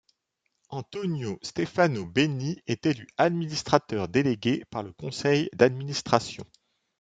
[0.71, 6.43] Antonio Stefano Benni est élu Administrateur Délégué par le conseil d'administration.